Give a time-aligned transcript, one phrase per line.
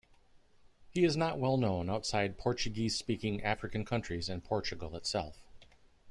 [0.89, 5.43] He is not well known outside Portuguese-speaking African countries and Portugal itself.